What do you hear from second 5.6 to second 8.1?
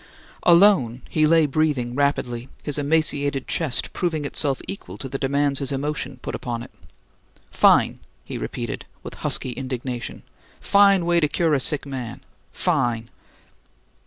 emotion put upon it. "Fine!"